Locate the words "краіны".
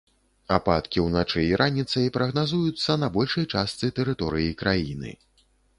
4.65-5.19